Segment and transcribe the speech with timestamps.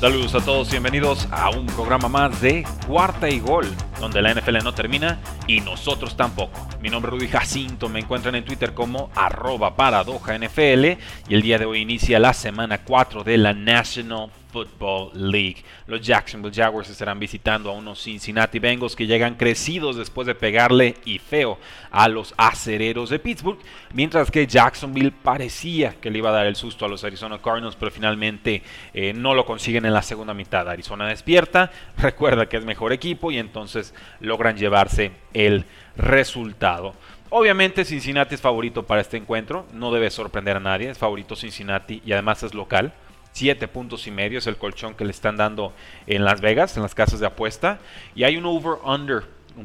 [0.00, 3.66] Saludos a todos, bienvenidos a un programa más de Cuarta y Gol,
[3.98, 6.68] donde la NFL no termina y nosotros tampoco.
[6.82, 10.84] Mi nombre es Rudy Jacinto, me encuentran en Twitter como arroba paradoja NFL
[11.28, 15.62] y el día de hoy inicia la semana 4 de la National Football League.
[15.86, 20.94] Los Jacksonville Jaguars estarán visitando a unos Cincinnati Bengals que llegan crecidos después de pegarle
[21.04, 21.58] y feo
[21.90, 23.58] a los acereros de Pittsburgh,
[23.92, 27.76] mientras que Jacksonville parecía que le iba a dar el susto a los Arizona Cardinals,
[27.76, 28.62] pero finalmente
[28.94, 30.66] eh, no lo consiguen en la segunda mitad.
[30.70, 35.66] Arizona despierta, recuerda que es mejor equipo y entonces logran llevarse el
[35.98, 36.94] resultado.
[37.28, 42.00] Obviamente Cincinnati es favorito para este encuentro, no debe sorprender a nadie, es favorito Cincinnati
[42.06, 42.94] y además es local.
[43.36, 45.74] 7 puntos y medio es el colchón que le están dando
[46.06, 47.80] en Las Vegas, en las casas de apuesta.
[48.14, 49.24] Y hay un over-under,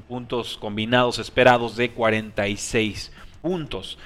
[0.10, 3.98] puntos combinados esperados de 46 puntos.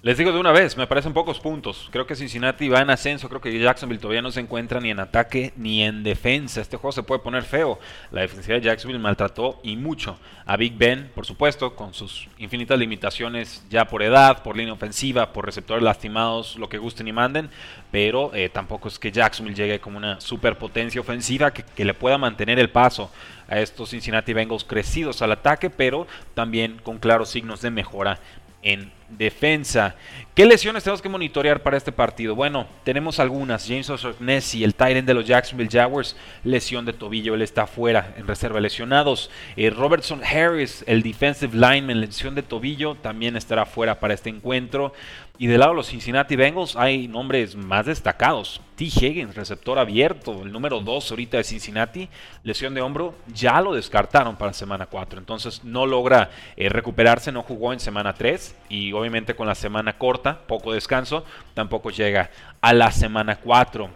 [0.00, 1.88] Les digo de una vez, me parecen pocos puntos.
[1.90, 5.00] Creo que Cincinnati va en ascenso, creo que Jacksonville todavía no se encuentra ni en
[5.00, 6.60] ataque ni en defensa.
[6.60, 7.80] Este juego se puede poner feo.
[8.12, 12.78] La defensiva de Jacksonville maltrató y mucho a Big Ben, por supuesto, con sus infinitas
[12.78, 17.50] limitaciones ya por edad, por línea ofensiva, por receptores lastimados, lo que gusten y manden.
[17.90, 22.18] Pero eh, tampoco es que Jacksonville llegue como una superpotencia ofensiva que, que le pueda
[22.18, 23.10] mantener el paso
[23.48, 28.20] a estos Cincinnati Bengals crecidos al ataque, pero también con claros signos de mejora
[28.62, 29.94] en defensa.
[30.34, 32.34] ¿Qué lesiones tenemos que monitorear para este partido?
[32.34, 33.66] Bueno, tenemos algunas.
[33.66, 38.26] James O'Shaughnessy, el tight de los Jacksonville Jaguars, lesión de tobillo, él está fuera en
[38.26, 39.30] reserva lesionados.
[39.56, 44.92] Eh, Robertson Harris, el defensive lineman, lesión de tobillo, también estará fuera para este encuentro.
[45.40, 48.60] Y del lado de los Cincinnati Bengals hay nombres más destacados.
[48.74, 48.84] T.
[48.86, 52.08] Higgins, receptor abierto, el número 2 ahorita de Cincinnati,
[52.42, 55.18] lesión de hombro, ya lo descartaron para semana 4.
[55.18, 59.98] Entonces no logra eh, recuperarse, no jugó en semana 3 y obviamente con la semana
[59.98, 63.88] corta, poco descanso, tampoco llega a la semana 4.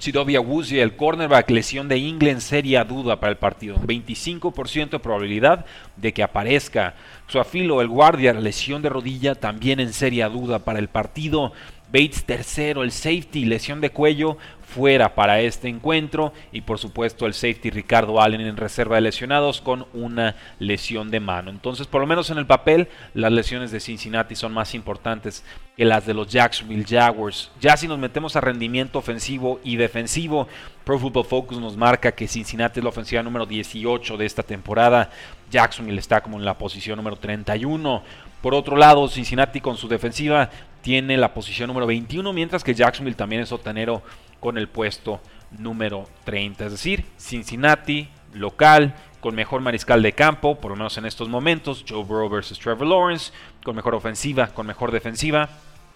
[0.00, 3.76] Chidovia Woozy, el cornerback, lesión de England, seria duda para el partido.
[3.76, 5.66] 25% de probabilidad
[5.96, 6.94] de que aparezca.
[7.26, 11.52] Suafilo, el guardia, lesión de rodilla, también en seria duda para el partido.
[11.92, 14.36] Bates tercero, el safety, lesión de cuello,
[14.70, 19.60] fuera para este encuentro y por supuesto el safety Ricardo Allen en reserva de lesionados
[19.60, 21.50] con una lesión de mano.
[21.50, 25.44] Entonces, por lo menos en el papel, las lesiones de Cincinnati son más importantes
[25.76, 27.50] que las de los Jacksonville Jaguars.
[27.60, 30.46] Ya si nos metemos a rendimiento ofensivo y defensivo,
[30.84, 35.10] Pro Football Focus nos marca que Cincinnati es la ofensiva número 18 de esta temporada.
[35.50, 38.02] Jacksonville está como en la posición número 31.
[38.40, 40.48] Por otro lado, Cincinnati con su defensiva
[40.82, 44.02] tiene la posición número 21, mientras que Jacksonville también es sotanero
[44.40, 45.20] con el puesto
[45.58, 46.66] número 30.
[46.66, 51.84] Es decir, Cincinnati, local, con mejor mariscal de campo, por lo menos en estos momentos,
[51.86, 53.32] Joe Burrow versus Trevor Lawrence,
[53.62, 55.48] con mejor ofensiva, con mejor defensiva.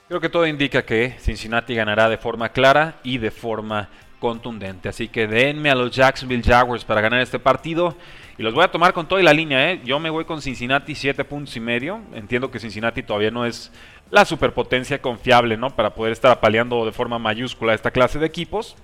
[0.09, 4.89] Creo que todo indica que Cincinnati ganará de forma clara y de forma contundente.
[4.89, 7.97] Así que denme a los Jacksonville Jaguars para ganar este partido.
[8.37, 9.71] Y los voy a tomar con toda la línea.
[9.71, 9.81] ¿eh?
[9.84, 12.01] Yo me voy con Cincinnati 7 puntos y medio.
[12.15, 13.72] Entiendo que Cincinnati todavía no es
[14.10, 15.70] la superpotencia confiable, ¿no?
[15.70, 18.76] Para poder estar apaleando de forma mayúscula esta clase de equipos.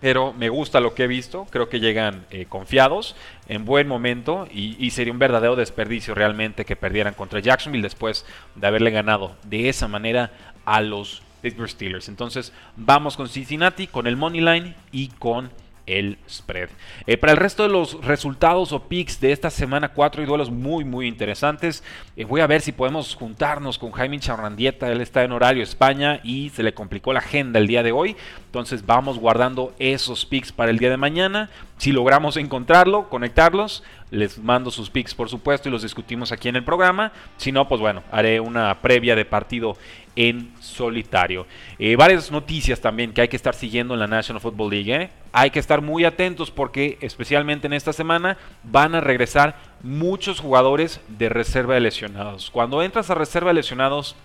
[0.00, 3.16] Pero me gusta lo que he visto, creo que llegan eh, confiados,
[3.48, 8.66] en buen momento, y, sería un verdadero desperdicio realmente que perdieran contra Jacksonville después de
[8.66, 10.30] haberle ganado de esa manera
[10.66, 12.10] a los Pittsburgh Steelers.
[12.10, 15.50] Entonces vamos con Cincinnati, con el Money Line y con
[15.86, 16.68] el spread.
[17.06, 20.50] Eh, para el resto de los resultados o picks de esta semana, cuatro y duelos
[20.50, 21.82] muy, muy interesantes.
[22.16, 24.90] Eh, voy a ver si podemos juntarnos con Jaime Charrandieta.
[24.90, 28.16] Él está en horario España y se le complicó la agenda el día de hoy.
[28.46, 31.50] Entonces vamos guardando esos picks para el día de mañana.
[31.76, 33.82] Si logramos encontrarlo, conectarlos,
[34.14, 37.12] les mando sus picks por supuesto y los discutimos aquí en el programa.
[37.36, 39.76] Si no, pues bueno, haré una previa de partido
[40.16, 41.46] en solitario.
[41.78, 44.94] Eh, varias noticias también que hay que estar siguiendo en la National Football League.
[44.94, 45.10] ¿eh?
[45.32, 51.00] Hay que estar muy atentos porque especialmente en esta semana van a regresar muchos jugadores
[51.08, 52.50] de reserva de lesionados.
[52.50, 54.16] Cuando entras a reserva de lesionados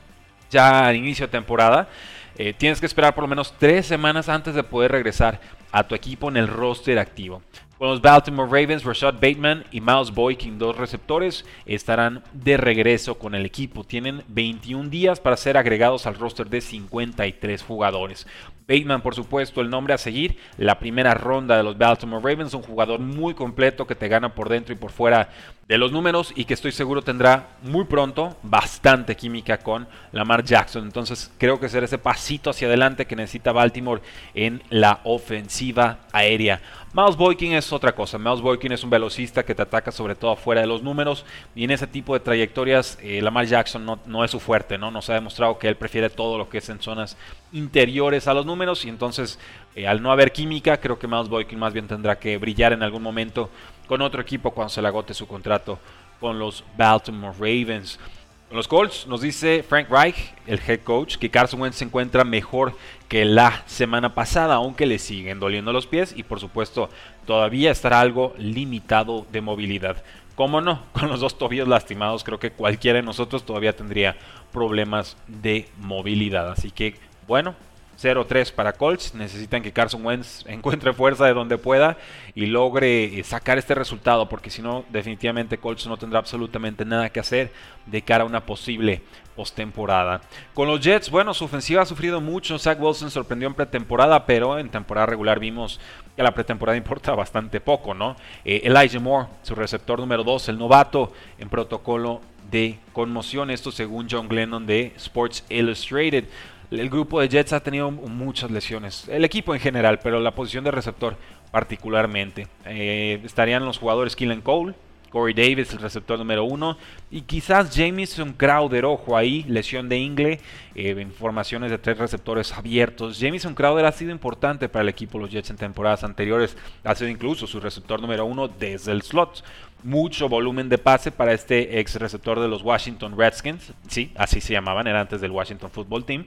[0.51, 1.89] ya al inicio de temporada,
[2.37, 5.39] eh, tienes que esperar por lo menos tres semanas antes de poder regresar
[5.71, 7.41] a tu equipo en el roster activo.
[7.79, 13.35] Con los Baltimore Ravens, Rashad Bateman y Miles Boykin, dos receptores, estarán de regreso con
[13.35, 13.85] el equipo.
[13.85, 18.27] Tienen 21 días para ser agregados al roster de 53 jugadores.
[18.67, 20.37] Bateman, por supuesto, el nombre a seguir.
[20.57, 24.49] La primera ronda de los Baltimore Ravens, un jugador muy completo que te gana por
[24.49, 25.29] dentro y por fuera
[25.69, 30.83] de los números y que estoy seguro tendrá muy pronto bastante química con Lamar Jackson.
[30.83, 34.01] Entonces creo que será ese pasito hacia adelante que necesita Baltimore
[34.33, 36.59] en la ofensiva aérea.
[36.91, 38.17] Miles Boykin es otra cosa.
[38.17, 41.23] Miles Boykin es un velocista que te ataca sobre todo fuera de los números
[41.53, 44.89] y en ese tipo de trayectorias eh, Lamar Jackson no, no, es su fuerte, ¿no?
[44.89, 47.15] Nos ha demostrado que él prefiere todo lo que es en zonas
[47.51, 49.37] interiores a los números y entonces
[49.75, 52.81] eh, al no haber química creo que Miles Boykin más bien tendrá que brillar en
[52.81, 53.51] algún momento
[53.89, 55.79] con otro equipo cuando se le agote su contrato
[56.19, 57.99] con los Baltimore Ravens.
[58.47, 62.23] Con los Colts nos dice Frank Reich, el head coach, que Carson Wentz se encuentra
[62.23, 62.77] mejor
[63.07, 66.91] que la semana pasada, aunque le siguen doliendo los pies y por supuesto
[67.25, 70.03] todavía estará algo limitado de movilidad.
[70.35, 70.83] ¿Cómo no?
[70.93, 74.17] Con los dos tobillos lastimados creo que cualquiera de nosotros todavía tendría
[74.53, 76.51] problemas de movilidad.
[76.51, 76.93] Así que
[77.27, 77.55] bueno,
[78.01, 79.13] 0-3 para Colts.
[79.13, 81.97] Necesitan que Carson Wentz encuentre fuerza de donde pueda
[82.35, 87.09] y logre eh, sacar este resultado, porque si no, definitivamente Colts no tendrá absolutamente nada
[87.09, 87.51] que hacer
[87.85, 89.01] de cara a una posible
[89.35, 90.19] postemporada.
[90.53, 92.59] Con los Jets, bueno, su ofensiva ha sufrido mucho.
[92.59, 95.79] Zach Wilson sorprendió en pretemporada, pero en temporada regular vimos
[96.15, 98.15] que la pretemporada importa bastante poco, ¿no?
[98.43, 103.49] Eh, Elijah Moore, su receptor número 2, el novato en protocolo de conmoción.
[103.49, 106.25] Esto según John Glennon de Sports Illustrated.
[106.71, 109.07] El grupo de Jets ha tenido muchas lesiones.
[109.09, 111.17] El equipo en general, pero la posición de receptor
[111.51, 112.47] particularmente.
[112.65, 114.75] Eh, estarían los jugadores Killen Cole,
[115.09, 116.77] Corey Davis, el receptor número uno,
[117.11, 120.39] y quizás Jamison Crowder, ojo ahí, lesión de Ingle,
[120.75, 123.17] eh, informaciones de tres receptores abiertos.
[123.19, 126.95] Jamison Crowder ha sido importante para el equipo de los Jets en temporadas anteriores, ha
[126.95, 129.43] sido incluso su receptor número uno desde el slot.
[129.81, 134.51] Mucho volumen de pase para este ex receptor de los Washington Redskins, sí, así se
[134.51, 136.25] llamaban, era antes del Washington Football Team,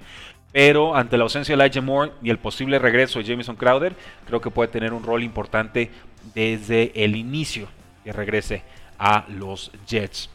[0.52, 3.94] pero ante la ausencia de Elijah Moore y el posible regreso de Jamison Crowder,
[4.26, 5.90] creo que puede tener un rol importante
[6.34, 7.68] desde el inicio
[8.04, 8.62] que regrese
[8.98, 10.30] a los Jets.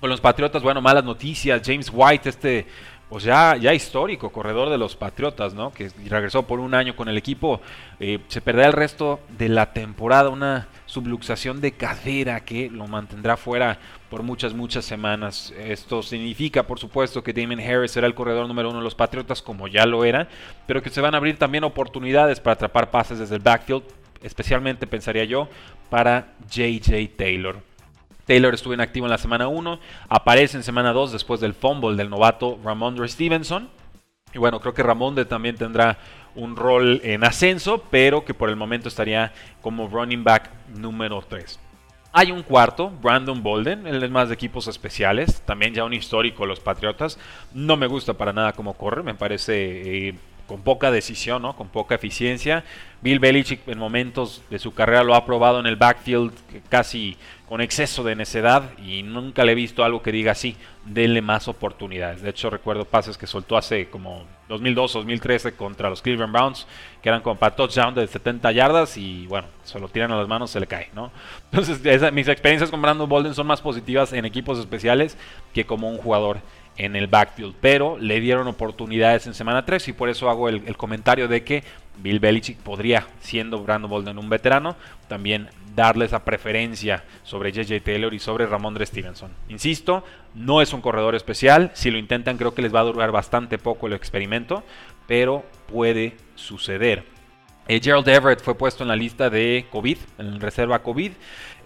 [0.00, 1.60] Con los Patriotas, bueno, malas noticias.
[1.64, 2.66] James White, este,
[3.10, 5.72] pues ya, ya histórico corredor de los Patriotas, ¿no?
[5.72, 7.60] Que regresó por un año con el equipo.
[7.98, 10.30] Eh, se perderá el resto de la temporada.
[10.30, 13.78] Una subluxación de cadera que lo mantendrá fuera
[14.08, 15.52] por muchas, muchas semanas.
[15.58, 19.42] Esto significa, por supuesto, que Damon Harris será el corredor número uno de los Patriotas,
[19.42, 20.28] como ya lo era,
[20.66, 23.82] pero que se van a abrir también oportunidades para atrapar pases desde el backfield,
[24.22, 25.48] especialmente pensaría yo,
[25.88, 27.62] para JJ Taylor.
[28.26, 32.10] Taylor estuvo inactivo en la semana 1, aparece en semana 2 después del fumble del
[32.10, 33.68] novato Ramondre Stevenson.
[34.32, 35.98] Y bueno, creo que Ramondre también tendrá
[36.36, 41.58] un rol en ascenso, pero que por el momento estaría como running back número 3.
[42.12, 46.44] Hay un cuarto, Brandon Bolden, él es más de equipos especiales, también ya un histórico
[46.44, 47.18] los Patriotas.
[47.54, 50.14] No me gusta para nada cómo corre, me parece eh,
[50.50, 51.54] con poca decisión, ¿no?
[51.54, 52.64] con poca eficiencia.
[53.02, 56.32] Bill Belichick en momentos de su carrera lo ha probado en el backfield
[56.68, 57.16] casi
[57.48, 61.46] con exceso de necedad y nunca le he visto algo que diga así, denle más
[61.46, 62.22] oportunidades.
[62.22, 66.66] De hecho recuerdo pases que soltó hace como 2002, 2013 contra los Cleveland Browns,
[67.00, 70.26] que eran como para touchdown de 70 yardas y bueno, se lo tiran a las
[70.26, 71.12] manos, se le cae, ¿no?
[71.52, 75.16] Entonces mis experiencias con Brandon Bolden son más positivas en equipos especiales
[75.54, 76.40] que como un jugador
[76.80, 80.76] en el backfield, pero le dieron oportunidades en semana 3 y por eso hago el,
[80.78, 81.62] comentario de que
[81.98, 88.14] Bill Belichick podría, siendo Brandon Bolden un veterano, también darle esa preferencia sobre JJ Taylor
[88.14, 89.30] y sobre Ramondre Stevenson.
[89.50, 93.12] Insisto, no es un corredor especial, si lo intentan creo que les va a durar
[93.12, 94.64] bastante poco el experimento,
[95.06, 97.04] pero puede suceder.
[97.68, 101.12] Eh, Gerald Everett fue puesto en la lista de COVID, en reserva COVID.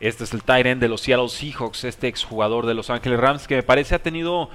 [0.00, 3.54] Este es el tight de los Seattle Seahawks, este exjugador de Los Angeles Rams que
[3.54, 4.50] me parece ha tenido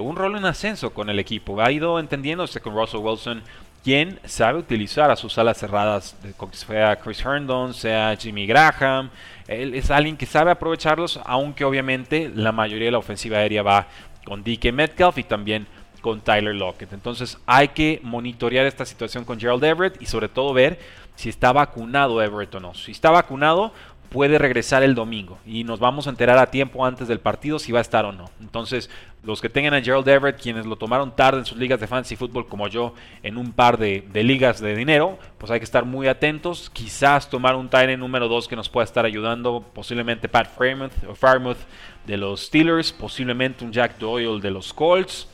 [0.00, 1.60] un rol en ascenso con el equipo.
[1.60, 3.42] Ha ido entendiéndose con Russell Wilson,
[3.84, 6.16] quien sabe utilizar a sus alas cerradas,
[6.52, 9.10] sea Chris Herndon, sea Jimmy Graham.
[9.46, 13.86] Él es alguien que sabe aprovecharlos, aunque obviamente la mayoría de la ofensiva aérea va
[14.24, 15.66] con DK Metcalf y también
[16.00, 16.92] con Tyler Lockett.
[16.92, 20.78] Entonces hay que monitorear esta situación con Gerald Everett y sobre todo ver
[21.14, 22.74] si está vacunado Everett o no.
[22.74, 23.72] Si está vacunado,
[24.08, 27.72] puede regresar el domingo y nos vamos a enterar a tiempo antes del partido si
[27.72, 28.30] va a estar o no.
[28.40, 28.90] Entonces,
[29.22, 32.16] los que tengan a Gerald Everett, quienes lo tomaron tarde en sus ligas de fantasy
[32.16, 36.06] fútbol como yo en un par de, ligas de dinero, pues hay que estar muy
[36.06, 36.70] atentos.
[36.70, 41.14] Quizás tomar un tight número 2 que nos pueda estar ayudando, posiblemente Pat Fremouth o
[41.14, 41.58] Farmouth
[42.06, 45.28] de los Steelers, posiblemente un Jack Doyle de los Colts.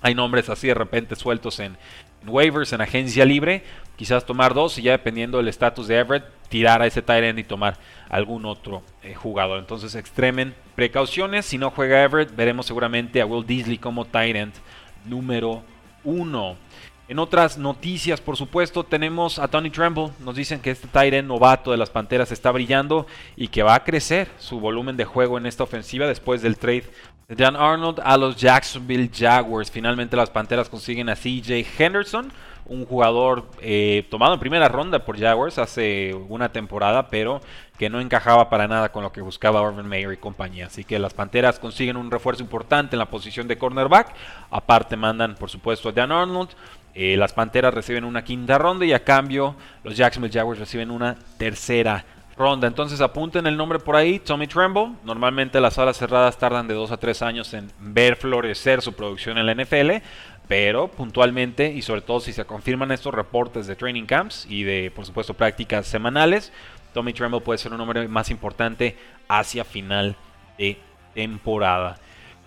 [0.00, 1.76] Hay nombres así de repente sueltos en,
[2.26, 3.62] waivers, en agencia libre,
[3.96, 7.44] quizás tomar dos y ya dependiendo del estatus de Everett, tirar a ese end y
[7.44, 7.78] tomar
[8.08, 9.58] algún otro eh, jugador.
[9.58, 11.46] Entonces extremen precauciones.
[11.46, 14.54] Si no juega Everett, veremos seguramente a Will Disley como end
[15.04, 15.62] número
[16.04, 16.56] uno.
[17.06, 20.08] En otras noticias, por supuesto, tenemos a Tony Tremble.
[20.20, 23.84] Nos dicen que este Tyrant novato de las Panteras está brillando y que va a
[23.84, 28.16] crecer su volumen de juego en esta ofensiva después del trade de Dan Arnold a
[28.18, 29.70] los Jacksonville Jaguars.
[29.70, 32.30] Finalmente las Panteras consiguen a CJ Henderson,
[32.66, 37.40] un jugador eh, tomado en primera ronda por Jaguars hace una temporada, pero
[37.78, 40.66] que no encajaba para nada con lo que buscaba Urban Meyer y compañía.
[40.66, 44.14] Así que las Panteras consiguen un refuerzo importante en la posición de cornerback.
[44.50, 46.50] Aparte mandan, por supuesto, a Dan Arnold.
[46.94, 51.16] Eh, las Panteras reciben una quinta ronda y a cambio los Jacksonville Jaguars reciben una
[51.38, 52.04] tercera
[52.36, 52.66] ronda.
[52.66, 54.92] Entonces apunten el nombre por ahí, Tommy Tremble.
[55.04, 59.38] Normalmente las salas cerradas tardan de 2 a 3 años en ver florecer su producción
[59.38, 60.02] en la NFL,
[60.48, 64.90] pero puntualmente y sobre todo si se confirman estos reportes de training camps y de,
[64.94, 66.52] por supuesto, prácticas semanales,
[66.92, 68.96] Tommy Tremble puede ser un nombre más importante
[69.28, 70.16] hacia final
[70.58, 70.78] de
[71.14, 71.98] temporada.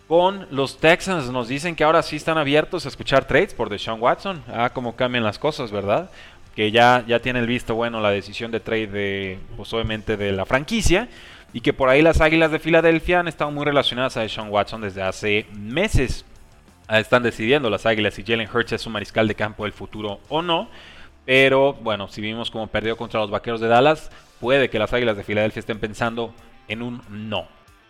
[0.08, 4.02] Con los Texans nos dicen que ahora sí están abiertos a escuchar trades por Deshaun
[4.02, 4.42] Watson.
[4.48, 6.10] Ah, cómo cambian las cosas, ¿verdad?
[6.58, 10.34] Que ya, ya tiene el visto bueno la decisión de trade de, pues obviamente de
[10.34, 11.08] la franquicia.
[11.54, 14.82] Y que por ahí las Águilas de Filadelfia han estado muy relacionadas a Deshaun Watson
[14.82, 16.26] desde hace meses.
[16.88, 20.20] Ah, están decidiendo las Águilas si Jalen Hurts es su mariscal de campo del futuro
[20.30, 20.68] o no.
[21.26, 24.10] Pero bueno, si vimos cómo perdió contra los Vaqueros de Dallas,
[24.40, 26.34] puede que las Águilas de Filadelfia estén pensando
[26.68, 27.48] en un no.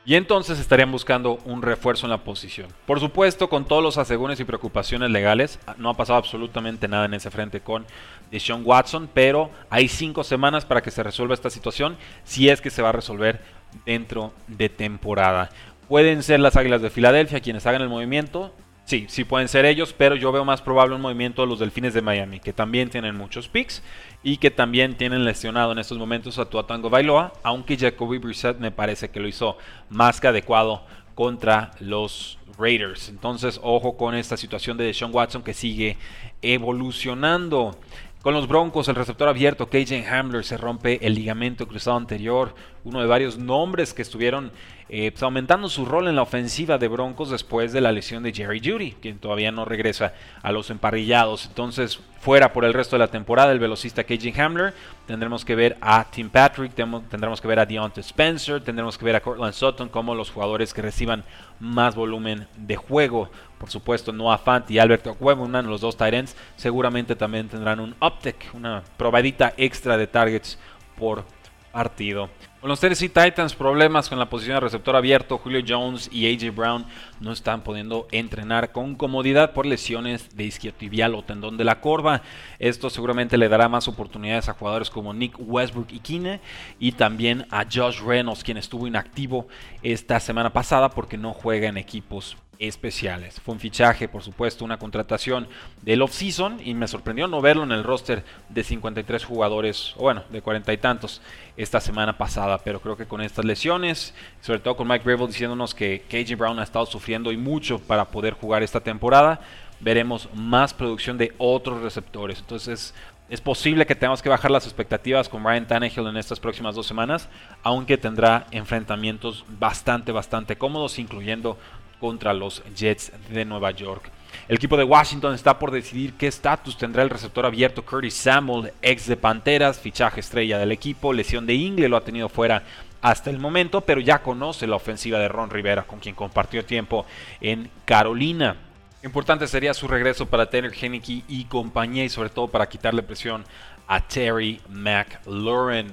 [0.07, 2.69] Y entonces estarían buscando un refuerzo en la posición.
[2.85, 7.13] Por supuesto, con todos los asegúnes y preocupaciones legales, no ha pasado absolutamente nada en
[7.13, 7.85] ese frente con
[8.31, 12.69] Deshaun Watson, pero hay cinco semanas para que se resuelva esta situación, si es que
[12.69, 13.41] se va a resolver
[13.85, 15.49] dentro de temporada.
[15.89, 18.53] Pueden ser las Águilas de Filadelfia quienes hagan el movimiento,
[18.87, 21.93] Sí, sí pueden ser ellos, pero yo veo más probable un movimiento de los Delfines
[21.93, 23.83] de Miami, que también tienen muchos picks
[24.23, 28.71] y que también tienen lesionado en estos momentos a Tuatango Bailoa, aunque Jacoby Brissett me
[28.71, 29.57] parece que lo hizo
[29.89, 33.09] más que adecuado contra los Raiders.
[33.09, 35.97] Entonces, ojo con esta situación de Deshaun Watson que sigue
[36.41, 37.77] evolucionando.
[38.21, 43.01] Con los Broncos, el receptor abierto, KJ Hamler, se rompe el ligamento cruzado anterior, uno
[43.01, 44.53] de varios nombres que estuvieron
[44.89, 48.33] eh, pues, aumentando su rol en la ofensiva de Broncos después de la lesión de
[48.33, 51.45] Jerry Judy, quien todavía no regresa a los emparrillados.
[51.47, 54.73] Entonces, fuera por el resto de la temporada, el velocista KJ Hamler.
[55.05, 59.17] Tendremos que ver a Tim Patrick, tendremos que ver a Deontay Spencer, tendremos que ver
[59.17, 61.25] a Cortland Sutton como los jugadores que reciban
[61.59, 63.29] más volumen de juego.
[63.57, 68.53] Por supuesto, Noah Fant y Albert Okwebunam, los dos Tyrants, seguramente también tendrán un uptick,
[68.53, 70.57] una probadita extra de targets
[70.97, 71.25] por
[71.71, 72.29] partido.
[72.67, 76.53] Con los Tennessee Titans, problemas con la posición de receptor abierto, Julio Jones y AJ
[76.53, 76.85] Brown
[77.21, 82.23] no están pudiendo entrenar con comodidad por lesiones de isquiotibial o tendón de la corva.
[82.59, 86.41] Esto seguramente le dará más oportunidades a jugadores como Nick Westbrook y Kine
[86.77, 89.47] y también a Josh Reynolds, quien estuvo inactivo
[89.81, 93.39] esta semana pasada porque no juega en equipos especiales.
[93.39, 95.47] Fue un fichaje, por supuesto, una contratación
[95.81, 100.23] del off-season y me sorprendió no verlo en el roster de 53 jugadores, o bueno,
[100.29, 101.21] de 40 y tantos
[101.55, 105.73] esta semana pasada, pero creo que con estas lesiones, sobre todo con Mike Gravel diciéndonos
[105.73, 109.41] que KJ Brown ha estado sufriendo y mucho para poder jugar esta temporada,
[109.79, 112.39] veremos más producción de otros receptores.
[112.39, 112.93] Entonces,
[113.29, 116.87] es posible que tengamos que bajar las expectativas con Ryan Tannehill en estas próximas dos
[116.87, 117.27] semanas,
[117.61, 121.57] aunque tendrá enfrentamientos bastante, bastante cómodos, incluyendo
[121.99, 124.11] contra los Jets de Nueva York.
[124.47, 128.71] El equipo de Washington está por decidir qué estatus tendrá el receptor abierto Curtis Samuel,
[128.81, 132.63] ex de Panteras, fichaje estrella del equipo, lesión de Ingle, lo ha tenido fuera
[133.01, 137.05] hasta el momento, pero ya conoce la ofensiva de Ron Rivera, con quien compartió tiempo
[137.41, 138.55] en Carolina.
[139.03, 143.45] Importante sería su regreso para Taylor Henneke y compañía, y sobre todo para quitarle presión
[143.87, 145.91] a Terry McLaurin.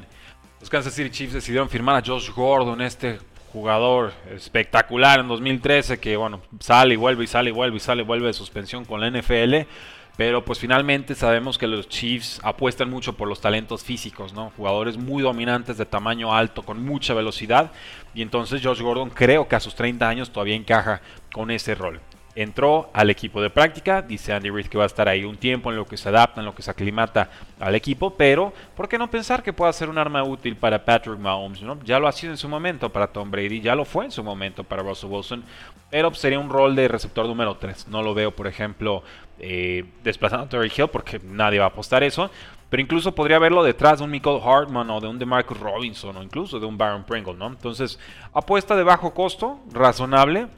[0.61, 3.19] Los Kansas City Chiefs decidieron firmar a Josh Gordon, este
[3.55, 8.03] jugador espectacular en 2013 que bueno, sale y vuelve y sale y vuelve y sale
[8.03, 9.69] y vuelve de suspensión con la NFL.
[10.17, 14.53] Pero pues finalmente sabemos que los Chiefs apuestan mucho por los talentos físicos, ¿no?
[14.57, 17.73] Jugadores muy dominantes de tamaño alto, con mucha velocidad.
[18.15, 21.01] Y entonces Josh Gordon creo que a sus 30 años todavía encaja
[21.33, 22.01] con ese rol
[22.35, 24.03] entró al equipo de práctica.
[24.03, 26.41] Dice Andy Reid que va a estar ahí un tiempo en lo que se adapta,
[26.41, 28.11] en lo que se aclimata al equipo.
[28.11, 31.63] Pero, ¿por qué no pensar que pueda ser un arma útil para Patrick Mahomes?
[31.63, 31.79] ¿no?
[31.85, 34.23] Ya lo ha sido en su momento para Tom Brady, ya lo fue en su
[34.23, 35.45] momento para Russell Wilson.
[35.91, 37.89] Pero sería un rol de receptor número 3.
[37.89, 39.05] No lo veo, por ejemplo,
[39.39, 42.31] eh, desplazando a Terry Hill porque nadie va a apostar eso.
[42.69, 46.23] Pero incluso podría verlo detrás de un Michael Hartman o de un DeMarcus Robinson o
[46.25, 47.47] incluso de un Baron Pringle, ¿no?
[47.47, 48.01] Entonces,
[48.33, 50.49] apuesta de bajo costo, razonable,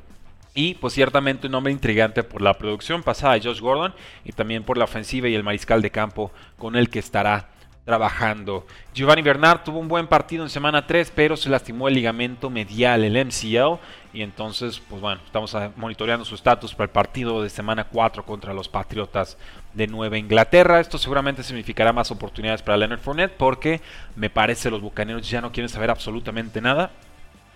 [0.56, 3.94] Y pues ciertamente un nombre intrigante por la producción pasada de Josh Gordon
[4.24, 7.50] y también por la ofensiva y el mariscal de campo con el que estará
[7.84, 8.66] trabajando.
[8.92, 13.04] Giovanni Bernard tuvo un buen partido en semana 3, pero se lastimó el ligamento medial,
[13.04, 13.78] el MCL,
[14.12, 18.52] y entonces, pues bueno, estamos monitoreando su estatus para el partido de semana 4 contra
[18.52, 19.38] los Patriotas
[19.72, 20.80] de Nueva Inglaterra.
[20.80, 23.80] Esto seguramente significará más oportunidades para Leonard Fournette, porque
[24.16, 26.90] me parece los Bucaneros ya no quieren saber absolutamente nada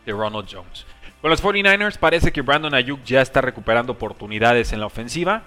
[0.06, 0.86] de Ronald Jones.
[1.20, 5.42] Con los 49ers parece que Brandon Ayuk ya está recuperando oportunidades en la ofensiva.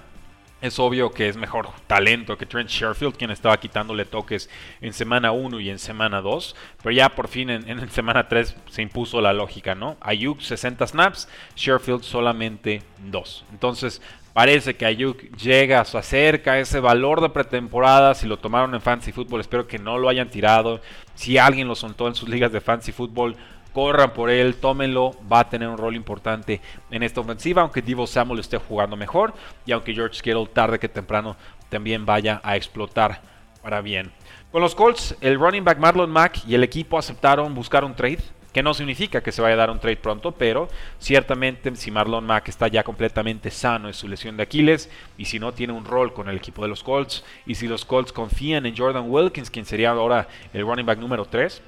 [0.61, 4.51] Es obvio que es mejor talento que Trent Sherfield, quien estaba quitándole toques
[4.81, 6.55] en semana 1 y en semana 2.
[6.81, 9.97] Pero ya por fin en, semana 3 se impuso la lógica, ¿no?
[9.99, 13.45] Ayuk 60 snaps, Sherfield solamente 2.
[13.51, 13.99] Entonces
[14.31, 18.13] parece que Ayuk llega, se acerca ese valor de pretemporada.
[18.13, 20.81] Si lo tomaron en Fantasy Football, espero que no lo hayan tirado.
[21.15, 23.35] Si alguien lo soltó en sus ligas de Fantasy Football,
[23.73, 26.61] corran por él, tómenlo, va a tener un rol importante
[26.91, 29.33] en esta ofensiva, aunque Divo Samuel esté jugando mejor
[29.65, 31.35] y aunque George Kittle tarde que temprano
[31.69, 33.21] también vaya a explotar
[33.61, 34.11] para bien.
[34.51, 38.19] Con los Colts, el running back Marlon Mack y el equipo aceptaron buscar un trade,
[38.53, 42.23] que no significa que se vaya a dar un trade pronto, pero ciertamente si Marlon
[42.23, 45.85] Mack está ya completamente sano de su lesión de Aquiles y si no tiene un
[45.85, 49.49] rol con el equipo de los Colts y si los Colts confían en Jordan Wilkins,
[49.49, 51.63] quien sería ahora el running back número 3,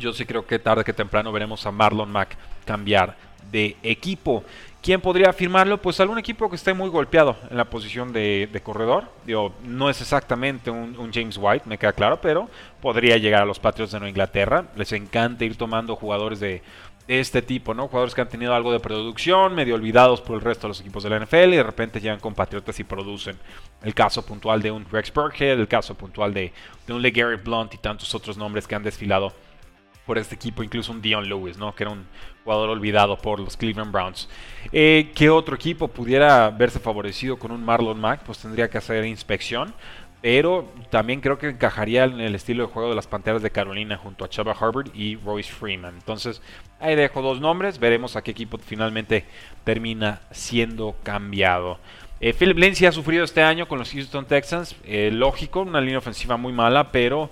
[0.00, 3.16] yo sí creo que tarde que temprano veremos a Marlon Mack cambiar
[3.50, 4.44] de equipo.
[4.82, 5.76] ¿Quién podría firmarlo?
[5.76, 9.04] Pues algún equipo que esté muy golpeado en la posición de, corredor.
[9.26, 12.48] Digo, no es exactamente un, James White, me queda claro, pero
[12.80, 14.64] podría llegar a los Patriots de Nueva Inglaterra.
[14.76, 16.62] Les encanta ir tomando jugadores de,
[17.08, 17.88] este tipo, ¿no?
[17.88, 21.02] Jugadores que han tenido algo de producción, medio olvidados por el resto de los equipos
[21.02, 23.36] de la NFL y de repente llegan con Patriotas y producen.
[23.82, 26.52] El caso puntual de un Rex Burkhead, el caso puntual de,
[26.88, 29.32] un LeGarrette Blunt y tantos otros nombres que han desfilado
[30.10, 31.72] por este equipo, incluso un Dion Lewis, ¿no?
[31.72, 32.04] que era un
[32.42, 34.28] jugador olvidado por los Cleveland Browns.
[34.72, 38.24] Eh, ¿Qué otro equipo pudiera verse favorecido con un Marlon Mack?
[38.24, 39.72] Pues tendría que hacer inspección.
[40.20, 43.96] Pero también creo que encajaría en el estilo de juego de las Panteras de Carolina
[43.98, 45.94] junto a Chava Harvard y Royce Freeman.
[45.94, 46.42] Entonces,
[46.80, 47.78] ahí dejo dos nombres.
[47.78, 49.26] Veremos a qué equipo finalmente
[49.62, 51.78] termina siendo cambiado.
[52.20, 54.74] Eh, Philip Lindsay ha sufrido este año con los Houston Texans.
[54.82, 57.30] Eh, lógico, una línea ofensiva muy mala, pero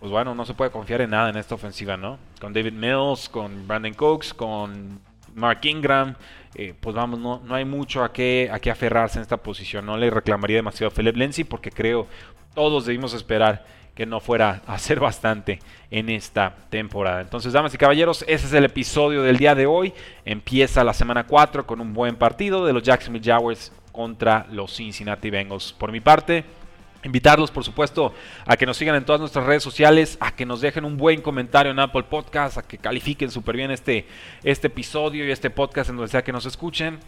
[0.00, 2.18] pues bueno, no se puede confiar en nada en esta ofensiva, ¿no?
[2.40, 4.98] Con David Mills, con Brandon Cooks, con
[5.34, 6.16] Mark Ingram,
[6.54, 9.86] eh, pues vamos, no, hay mucho a qué, a qué aferrarse en esta posición.
[9.86, 12.06] No le reclamaría demasiado a Philip Lindsay porque creo
[12.54, 15.60] todos debimos esperar que no fuera a hacer bastante
[15.90, 17.20] en esta temporada.
[17.20, 19.92] Entonces, damas y caballeros, ese es el episodio del día de hoy.
[20.24, 25.30] Empieza la semana 4 con un buen partido de los Jacksonville Jaguars contra los Cincinnati
[25.30, 25.72] Bengals.
[25.72, 26.44] Por mi parte,
[27.02, 30.60] Invitarlos, por supuesto, a que nos sigan en todas nuestras redes sociales, a que nos
[30.60, 34.06] dejen un buen comentario en Apple Podcast, a que califiquen súper bien este,
[34.44, 36.98] este episodio y este podcast en donde sea que nos escuchen.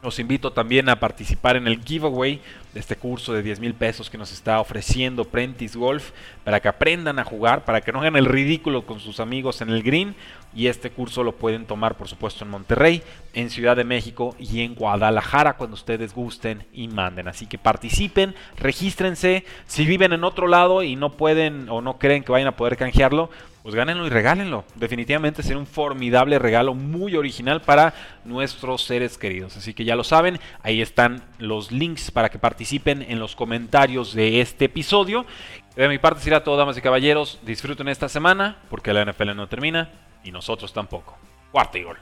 [0.00, 2.40] Los invito también a participar en el giveaway
[2.72, 6.12] de este curso de 10 mil pesos que nos está ofreciendo Prentice Golf
[6.44, 9.70] para que aprendan a jugar, para que no hagan el ridículo con sus amigos en
[9.70, 10.14] el green.
[10.54, 13.02] Y este curso lo pueden tomar, por supuesto, en Monterrey,
[13.34, 17.26] en Ciudad de México y en Guadalajara cuando ustedes gusten y manden.
[17.26, 19.44] Así que participen, regístrense.
[19.66, 22.76] Si viven en otro lado y no pueden o no creen que vayan a poder
[22.76, 23.30] canjearlo,
[23.68, 24.64] pues gánenlo y regálenlo.
[24.76, 27.92] Definitivamente será un formidable regalo muy original para
[28.24, 29.58] nuestros seres queridos.
[29.58, 34.14] Así que ya lo saben, ahí están los links para que participen en los comentarios
[34.14, 35.26] de este episodio.
[35.76, 37.40] De mi parte será todo, damas y caballeros.
[37.42, 39.90] Disfruten esta semana porque la NFL no termina
[40.24, 41.18] y nosotros tampoco.
[41.52, 41.98] Cuarta y gol.